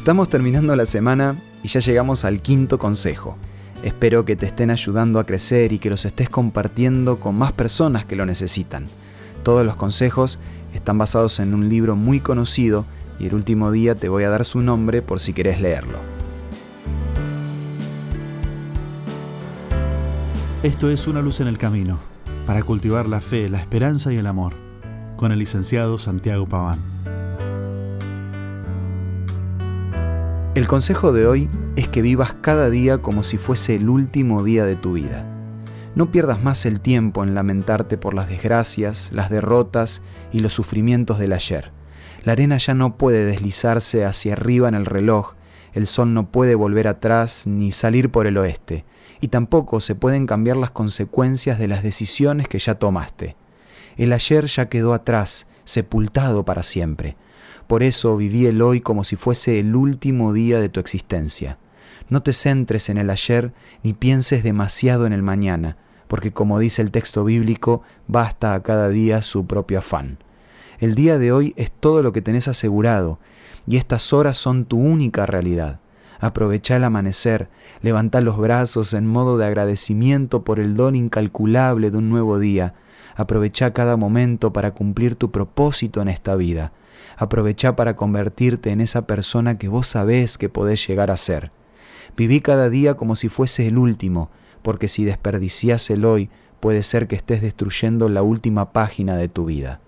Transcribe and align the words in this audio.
Estamos 0.00 0.30
terminando 0.30 0.74
la 0.76 0.86
semana 0.86 1.36
y 1.62 1.68
ya 1.68 1.78
llegamos 1.78 2.24
al 2.24 2.40
quinto 2.40 2.78
consejo. 2.78 3.36
Espero 3.82 4.24
que 4.24 4.34
te 4.34 4.46
estén 4.46 4.70
ayudando 4.70 5.20
a 5.20 5.26
crecer 5.26 5.74
y 5.74 5.78
que 5.78 5.90
los 5.90 6.06
estés 6.06 6.30
compartiendo 6.30 7.20
con 7.20 7.34
más 7.34 7.52
personas 7.52 8.06
que 8.06 8.16
lo 8.16 8.24
necesitan. 8.24 8.86
Todos 9.42 9.62
los 9.62 9.76
consejos 9.76 10.38
están 10.72 10.96
basados 10.96 11.38
en 11.38 11.52
un 11.52 11.68
libro 11.68 11.96
muy 11.96 12.20
conocido 12.20 12.86
y 13.18 13.26
el 13.26 13.34
último 13.34 13.70
día 13.72 13.94
te 13.94 14.08
voy 14.08 14.24
a 14.24 14.30
dar 14.30 14.46
su 14.46 14.62
nombre 14.62 15.02
por 15.02 15.20
si 15.20 15.34
querés 15.34 15.60
leerlo. 15.60 15.98
Esto 20.62 20.88
es 20.88 21.06
Una 21.08 21.20
luz 21.20 21.40
en 21.40 21.46
el 21.46 21.58
camino, 21.58 21.98
para 22.46 22.62
cultivar 22.62 23.06
la 23.06 23.20
fe, 23.20 23.50
la 23.50 23.60
esperanza 23.60 24.10
y 24.14 24.16
el 24.16 24.26
amor, 24.26 24.54
con 25.18 25.30
el 25.30 25.38
licenciado 25.38 25.98
Santiago 25.98 26.46
Paván. 26.46 26.99
El 30.60 30.68
consejo 30.68 31.14
de 31.14 31.26
hoy 31.26 31.48
es 31.76 31.88
que 31.88 32.02
vivas 32.02 32.34
cada 32.42 32.68
día 32.68 32.98
como 32.98 33.22
si 33.22 33.38
fuese 33.38 33.76
el 33.76 33.88
último 33.88 34.44
día 34.44 34.66
de 34.66 34.76
tu 34.76 34.92
vida. 34.92 35.24
No 35.94 36.10
pierdas 36.10 36.42
más 36.42 36.66
el 36.66 36.82
tiempo 36.82 37.24
en 37.24 37.34
lamentarte 37.34 37.96
por 37.96 38.12
las 38.12 38.28
desgracias, 38.28 39.10
las 39.10 39.30
derrotas 39.30 40.02
y 40.34 40.40
los 40.40 40.52
sufrimientos 40.52 41.18
del 41.18 41.32
ayer. 41.32 41.72
La 42.24 42.32
arena 42.32 42.58
ya 42.58 42.74
no 42.74 42.98
puede 42.98 43.24
deslizarse 43.24 44.04
hacia 44.04 44.34
arriba 44.34 44.68
en 44.68 44.74
el 44.74 44.84
reloj, 44.84 45.32
el 45.72 45.86
sol 45.86 46.12
no 46.12 46.30
puede 46.30 46.56
volver 46.56 46.88
atrás 46.88 47.46
ni 47.46 47.72
salir 47.72 48.10
por 48.10 48.26
el 48.26 48.36
oeste, 48.36 48.84
y 49.22 49.28
tampoco 49.28 49.80
se 49.80 49.94
pueden 49.94 50.26
cambiar 50.26 50.58
las 50.58 50.72
consecuencias 50.72 51.58
de 51.58 51.68
las 51.68 51.82
decisiones 51.82 52.48
que 52.48 52.58
ya 52.58 52.74
tomaste. 52.74 53.34
El 53.96 54.12
ayer 54.12 54.44
ya 54.44 54.68
quedó 54.68 54.92
atrás, 54.92 55.46
sepultado 55.64 56.44
para 56.44 56.62
siempre. 56.62 57.16
Por 57.66 57.82
eso 57.82 58.16
viví 58.16 58.46
el 58.46 58.62
hoy 58.62 58.80
como 58.80 59.04
si 59.04 59.16
fuese 59.16 59.60
el 59.60 59.76
último 59.76 60.32
día 60.32 60.60
de 60.60 60.68
tu 60.68 60.80
existencia. 60.80 61.58
No 62.08 62.22
te 62.22 62.32
centres 62.32 62.88
en 62.88 62.98
el 62.98 63.10
ayer 63.10 63.52
ni 63.82 63.92
pienses 63.92 64.42
demasiado 64.42 65.06
en 65.06 65.12
el 65.12 65.22
mañana, 65.22 65.76
porque 66.08 66.32
como 66.32 66.58
dice 66.58 66.82
el 66.82 66.90
texto 66.90 67.24
bíblico, 67.24 67.82
basta 68.08 68.54
a 68.54 68.62
cada 68.62 68.88
día 68.88 69.22
su 69.22 69.46
propio 69.46 69.78
afán. 69.78 70.18
El 70.80 70.94
día 70.94 71.18
de 71.18 71.30
hoy 71.30 71.54
es 71.56 71.70
todo 71.70 72.02
lo 72.02 72.12
que 72.12 72.22
tenés 72.22 72.48
asegurado, 72.48 73.20
y 73.66 73.76
estas 73.76 74.12
horas 74.12 74.36
son 74.36 74.64
tu 74.64 74.78
única 74.78 75.26
realidad. 75.26 75.78
Aprovecha 76.18 76.76
el 76.76 76.84
amanecer, 76.84 77.48
levanta 77.80 78.20
los 78.20 78.36
brazos 78.36 78.92
en 78.92 79.06
modo 79.06 79.38
de 79.38 79.46
agradecimiento 79.46 80.42
por 80.42 80.58
el 80.58 80.76
don 80.76 80.96
incalculable 80.96 81.90
de 81.90 81.98
un 81.98 82.10
nuevo 82.10 82.38
día. 82.38 82.74
Aprovecha 83.16 83.72
cada 83.72 83.96
momento 83.96 84.52
para 84.52 84.72
cumplir 84.72 85.14
tu 85.14 85.30
propósito 85.30 86.00
en 86.02 86.08
esta 86.08 86.36
vida. 86.36 86.72
Aprovecha 87.16 87.76
para 87.76 87.96
convertirte 87.96 88.70
en 88.70 88.80
esa 88.80 89.06
persona 89.06 89.58
que 89.58 89.68
vos 89.68 89.86
sabés 89.86 90.38
que 90.38 90.48
podés 90.48 90.86
llegar 90.86 91.10
a 91.10 91.16
ser. 91.16 91.52
Viví 92.16 92.40
cada 92.40 92.70
día 92.70 92.94
como 92.94 93.16
si 93.16 93.28
fuese 93.28 93.66
el 93.66 93.78
último, 93.78 94.30
porque 94.62 94.88
si 94.88 95.04
desperdiciás 95.04 95.90
el 95.90 96.04
hoy, 96.04 96.30
puede 96.60 96.82
ser 96.82 97.08
que 97.08 97.16
estés 97.16 97.40
destruyendo 97.40 98.08
la 98.08 98.22
última 98.22 98.72
página 98.72 99.16
de 99.16 99.28
tu 99.28 99.46
vida. 99.46 99.80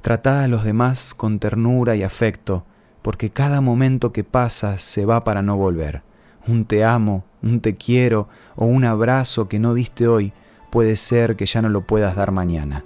Tratá 0.00 0.44
a 0.44 0.48
los 0.48 0.64
demás 0.64 1.14
con 1.14 1.38
ternura 1.38 1.96
y 1.96 2.02
afecto, 2.02 2.64
porque 3.02 3.30
cada 3.30 3.60
momento 3.60 4.12
que 4.12 4.24
pasa 4.24 4.78
se 4.78 5.04
va 5.04 5.24
para 5.24 5.42
no 5.42 5.56
volver. 5.56 6.02
Un 6.46 6.64
te 6.64 6.84
amo, 6.84 7.24
un 7.42 7.60
te 7.60 7.76
quiero 7.76 8.28
o 8.56 8.64
un 8.64 8.84
abrazo 8.84 9.48
que 9.48 9.58
no 9.58 9.74
diste 9.74 10.08
hoy, 10.08 10.32
puede 10.72 10.96
ser 10.96 11.36
que 11.36 11.44
ya 11.44 11.60
no 11.60 11.68
lo 11.68 11.82
puedas 11.82 12.16
dar 12.16 12.32
mañana. 12.32 12.82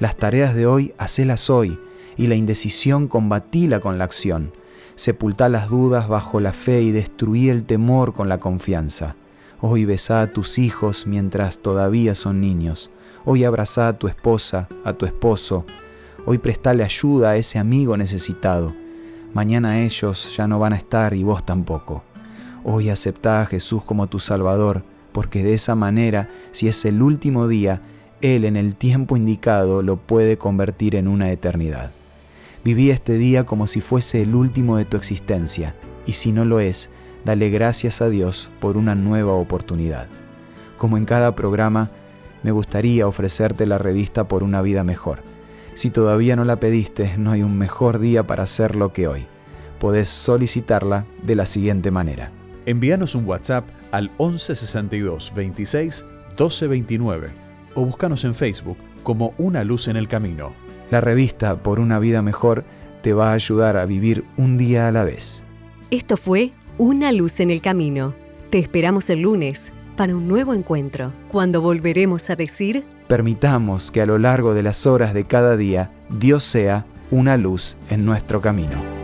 Las 0.00 0.16
tareas 0.16 0.52
de 0.52 0.66
hoy, 0.66 0.94
hacelas 0.98 1.48
hoy, 1.48 1.78
y 2.16 2.26
la 2.26 2.34
indecisión 2.34 3.06
combatila 3.06 3.78
con 3.78 3.98
la 3.98 4.04
acción. 4.04 4.52
Sepultá 4.96 5.48
las 5.48 5.68
dudas 5.68 6.08
bajo 6.08 6.40
la 6.40 6.52
fe 6.52 6.82
y 6.82 6.90
destruí 6.90 7.48
el 7.48 7.62
temor 7.62 8.14
con 8.14 8.28
la 8.28 8.40
confianza. 8.40 9.14
Hoy 9.60 9.84
besá 9.84 10.22
a 10.22 10.32
tus 10.32 10.58
hijos 10.58 11.06
mientras 11.06 11.60
todavía 11.60 12.16
son 12.16 12.40
niños. 12.40 12.90
Hoy 13.24 13.44
abrazá 13.44 13.86
a 13.86 13.96
tu 13.96 14.08
esposa, 14.08 14.68
a 14.84 14.94
tu 14.94 15.06
esposo. 15.06 15.64
Hoy 16.26 16.38
prestale 16.38 16.82
ayuda 16.82 17.30
a 17.30 17.36
ese 17.36 17.60
amigo 17.60 17.96
necesitado. 17.96 18.74
Mañana 19.32 19.80
ellos 19.82 20.36
ya 20.36 20.48
no 20.48 20.58
van 20.58 20.72
a 20.72 20.76
estar 20.76 21.14
y 21.14 21.22
vos 21.22 21.46
tampoco. 21.46 22.02
Hoy 22.64 22.90
aceptá 22.90 23.40
a 23.40 23.46
Jesús 23.46 23.84
como 23.84 24.08
tu 24.08 24.18
Salvador, 24.18 24.82
porque 25.12 25.42
de 25.42 25.54
esa 25.54 25.74
manera, 25.74 26.28
si 26.52 26.68
es 26.68 26.84
el 26.84 27.02
último 27.02 27.48
día, 27.48 27.82
Él 28.20 28.44
en 28.44 28.56
el 28.56 28.74
tiempo 28.74 29.16
indicado 29.16 29.82
lo 29.82 29.96
puede 29.96 30.38
convertir 30.38 30.96
en 30.96 31.08
una 31.08 31.30
eternidad. 31.30 31.92
Viví 32.64 32.90
este 32.90 33.14
día 33.14 33.46
como 33.46 33.66
si 33.66 33.80
fuese 33.80 34.22
el 34.22 34.34
último 34.34 34.76
de 34.76 34.84
tu 34.84 34.96
existencia, 34.96 35.74
y 36.06 36.12
si 36.12 36.32
no 36.32 36.44
lo 36.44 36.60
es, 36.60 36.90
dale 37.24 37.50
gracias 37.50 38.02
a 38.02 38.08
Dios 38.08 38.50
por 38.60 38.76
una 38.76 38.94
nueva 38.94 39.32
oportunidad. 39.32 40.08
Como 40.76 40.96
en 40.96 41.04
cada 41.04 41.34
programa, 41.34 41.90
me 42.42 42.50
gustaría 42.50 43.06
ofrecerte 43.06 43.66
la 43.66 43.78
revista 43.78 44.28
Por 44.28 44.42
una 44.42 44.62
vida 44.62 44.84
mejor. 44.84 45.22
Si 45.74 45.90
todavía 45.90 46.36
no 46.36 46.44
la 46.44 46.60
pediste, 46.60 47.16
no 47.18 47.32
hay 47.32 47.42
un 47.42 47.56
mejor 47.56 47.98
día 47.98 48.26
para 48.26 48.42
hacerlo 48.42 48.92
que 48.92 49.06
hoy. 49.06 49.26
Podés 49.78 50.08
solicitarla 50.08 51.06
de 51.22 51.36
la 51.36 51.46
siguiente 51.46 51.90
manera. 51.90 52.32
Envíanos 52.66 53.14
un 53.14 53.26
WhatsApp 53.26 53.68
al 53.90 54.10
1162 54.18 55.32
26 55.34 56.04
1229 56.28 57.28
o 57.74 57.84
búscanos 57.84 58.24
en 58.24 58.34
Facebook 58.34 58.78
como 59.02 59.34
Una 59.38 59.64
Luz 59.64 59.88
en 59.88 59.96
el 59.96 60.08
Camino. 60.08 60.52
La 60.90 61.00
revista 61.00 61.62
Por 61.62 61.80
una 61.80 61.98
vida 61.98 62.22
mejor 62.22 62.64
te 63.02 63.12
va 63.12 63.30
a 63.30 63.34
ayudar 63.34 63.76
a 63.76 63.86
vivir 63.86 64.24
un 64.36 64.58
día 64.58 64.88
a 64.88 64.92
la 64.92 65.04
vez. 65.04 65.44
Esto 65.90 66.16
fue 66.16 66.52
Una 66.78 67.12
luz 67.12 67.40
en 67.40 67.50
el 67.50 67.62
camino. 67.62 68.14
Te 68.50 68.58
esperamos 68.58 69.10
el 69.10 69.20
lunes 69.20 69.72
para 69.96 70.16
un 70.16 70.28
nuevo 70.28 70.54
encuentro, 70.54 71.12
cuando 71.30 71.60
volveremos 71.60 72.30
a 72.30 72.36
decir... 72.36 72.84
Permitamos 73.06 73.90
que 73.90 74.00
a 74.00 74.06
lo 74.06 74.18
largo 74.18 74.54
de 74.54 74.62
las 74.62 74.86
horas 74.86 75.14
de 75.14 75.24
cada 75.24 75.56
día 75.56 75.90
Dios 76.08 76.44
sea 76.44 76.86
una 77.10 77.36
luz 77.36 77.76
en 77.90 78.04
nuestro 78.04 78.40
camino. 78.40 78.99